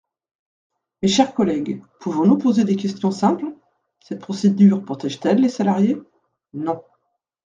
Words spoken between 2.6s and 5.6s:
des questions simples? Cette procédure protège-t-elle les